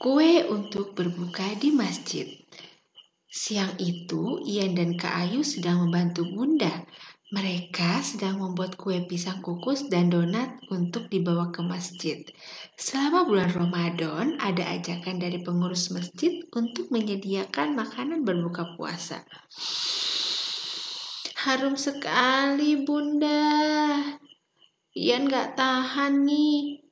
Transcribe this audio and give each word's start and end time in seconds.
Kue 0.00 0.48
untuk 0.48 0.96
berbuka 0.96 1.60
di 1.60 1.76
masjid. 1.76 2.24
Siang 3.28 3.76
itu, 3.76 4.40
Ian 4.48 4.72
dan 4.72 4.96
Kak 4.96 5.12
Ayu 5.12 5.44
sedang 5.44 5.84
membantu 5.84 6.24
Bunda. 6.24 6.88
Mereka 7.36 8.00
sedang 8.00 8.40
membuat 8.40 8.80
kue 8.80 9.04
pisang 9.04 9.44
kukus 9.44 9.92
dan 9.92 10.08
donat 10.08 10.56
untuk 10.72 11.12
dibawa 11.12 11.52
ke 11.52 11.60
masjid. 11.60 12.16
Selama 12.80 13.28
bulan 13.28 13.52
Ramadan, 13.52 14.40
ada 14.40 14.72
ajakan 14.72 15.20
dari 15.20 15.44
pengurus 15.44 15.92
masjid 15.92 16.48
untuk 16.56 16.88
menyediakan 16.88 17.76
makanan 17.76 18.24
berbuka 18.24 18.72
puasa. 18.80 19.20
Harum 21.44 21.76
sekali, 21.76 22.88
Bunda. 22.88 24.00
Ian 24.96 25.28
gak 25.28 25.60
tahan 25.60 26.24
nih. 26.24 26.88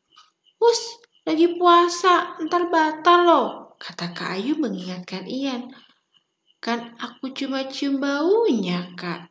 Us, 0.61 1.08
lagi 1.29 1.61
puasa, 1.61 2.41
ntar 2.41 2.73
batal 2.73 3.21
loh, 3.29 3.49
kata 3.77 4.17
Kak 4.17 4.41
Ayu 4.41 4.57
mengingatkan 4.57 5.29
Ian. 5.29 5.69
Kan 6.57 6.97
aku 6.97 7.37
cuma 7.37 7.69
cium 7.69 8.01
baunya, 8.01 8.97
Kak. 8.97 9.29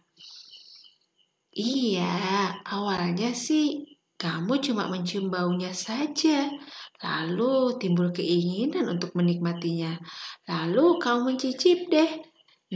Iya, 1.58 2.54
awalnya 2.70 3.34
sih 3.34 3.98
kamu 4.22 4.62
cuma 4.62 4.86
mencium 4.94 5.34
baunya 5.34 5.74
saja. 5.74 6.54
Lalu 7.02 7.82
timbul 7.82 8.14
keinginan 8.14 8.94
untuk 8.94 9.18
menikmatinya. 9.18 9.98
Lalu 10.46 11.02
kamu 11.02 11.34
mencicip 11.34 11.90
deh. 11.90 12.12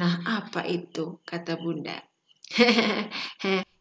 Nah, 0.01 0.25
apa 0.25 0.65
itu? 0.65 1.21
kata 1.21 1.61
Bunda. 1.61 1.97
Hehehe. 2.57 3.61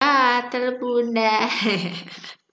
Batal 0.00 0.76
Bunda. 0.76 1.48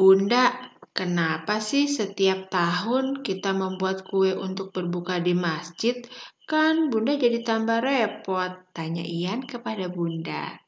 Bunda, 0.00 0.72
kenapa 0.96 1.60
sih 1.60 1.84
setiap 1.84 2.48
tahun 2.48 3.20
kita 3.20 3.52
membuat 3.52 4.08
kue 4.08 4.32
untuk 4.32 4.72
berbuka 4.72 5.20
di 5.20 5.36
masjid 5.36 6.00
Kan 6.50 6.90
bunda 6.90 7.14
jadi 7.14 7.46
tambah 7.46 7.78
repot, 7.78 8.74
tanya 8.74 9.06
Ian 9.06 9.46
kepada 9.46 9.86
bunda. 9.86 10.58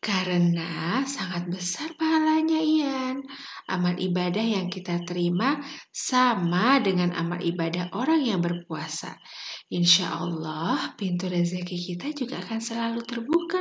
Karena 0.00 1.04
sangat 1.04 1.44
besar 1.52 1.92
pahalanya 1.92 2.56
Ian. 2.56 3.20
Amal 3.68 4.00
ibadah 4.00 4.40
yang 4.40 4.72
kita 4.72 5.04
terima 5.04 5.60
sama 5.92 6.80
dengan 6.80 7.12
amal 7.12 7.36
ibadah 7.44 7.92
orang 7.92 8.24
yang 8.24 8.40
berpuasa. 8.40 9.20
Insya 9.68 10.24
Allah 10.24 10.96
pintu 10.96 11.28
rezeki 11.28 11.76
kita 11.76 12.16
juga 12.16 12.40
akan 12.40 12.56
selalu 12.56 13.04
terbuka. 13.04 13.60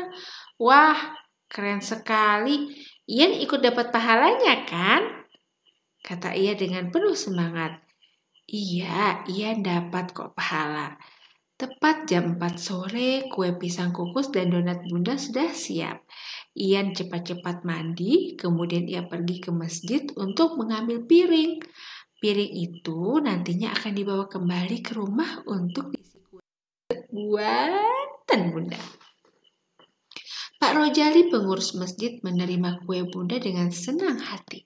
Wah, 0.64 1.12
keren 1.52 1.84
sekali. 1.84 2.72
Ian 3.06 3.38
ikut 3.38 3.62
dapat 3.62 3.94
pahalanya 3.94 4.66
kan? 4.66 5.06
Kata 6.02 6.34
ia 6.34 6.58
dengan 6.58 6.90
penuh 6.90 7.14
semangat. 7.14 7.78
Iya, 8.50 9.26
ia 9.30 9.54
dapat 9.58 10.14
kok 10.14 10.34
pahala. 10.34 10.98
Tepat 11.56 12.10
jam 12.10 12.36
4 12.36 12.58
sore, 12.58 13.32
kue 13.32 13.56
pisang 13.56 13.94
kukus 13.94 14.28
dan 14.34 14.52
donat 14.52 14.84
bunda 14.90 15.16
sudah 15.16 15.54
siap. 15.54 16.04
Ian 16.58 16.98
cepat-cepat 16.98 17.62
mandi, 17.62 18.34
kemudian 18.36 18.90
ia 18.90 19.06
pergi 19.06 19.38
ke 19.40 19.54
masjid 19.54 20.02
untuk 20.18 20.58
mengambil 20.58 21.06
piring. 21.06 21.62
Piring 22.20 22.54
itu 22.58 23.22
nantinya 23.22 23.72
akan 23.72 23.94
dibawa 23.94 24.26
kembali 24.26 24.78
ke 24.82 24.92
rumah 24.98 25.46
untuk 25.46 25.94
diisi 25.94 26.20
kue 26.26 26.42
buatan 27.14 28.42
bunda. 28.50 29.05
Pak 30.56 30.72
Rojali 30.72 31.28
pengurus 31.28 31.76
masjid 31.76 32.16
menerima 32.24 32.84
kue 32.88 33.04
bunda 33.08 33.36
dengan 33.36 33.70
senang 33.70 34.24
hati. 34.24 34.64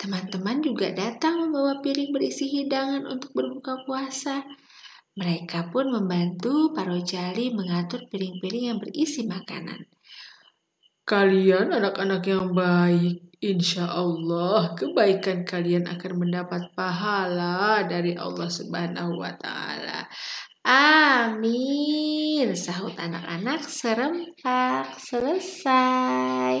Teman-teman 0.00 0.64
juga 0.64 0.96
datang 0.96 1.44
membawa 1.44 1.84
piring 1.84 2.08
berisi 2.16 2.48
hidangan 2.48 3.04
untuk 3.04 3.36
berbuka 3.36 3.84
puasa. 3.84 4.40
Mereka 5.12 5.68
pun 5.68 5.92
membantu 5.92 6.72
para 6.72 6.96
jali 7.04 7.52
mengatur 7.52 8.08
piring-piring 8.08 8.72
yang 8.72 8.78
berisi 8.80 9.28
makanan. 9.28 9.84
Kalian 11.04 11.74
anak-anak 11.76 12.22
yang 12.24 12.56
baik, 12.56 13.36
insya 13.44 13.92
Allah 13.92 14.72
kebaikan 14.72 15.44
kalian 15.44 15.84
akan 15.84 16.12
mendapat 16.16 16.72
pahala 16.72 17.84
dari 17.84 18.16
Allah 18.16 18.48
Subhanahu 18.48 19.20
wa 19.20 19.36
Ta'ala. 19.36 20.08
Amin. 22.40 22.56
Sahut 22.56 22.96
anak-anak 22.96 23.68
serempak 23.68 24.96
selesai. 24.96 26.59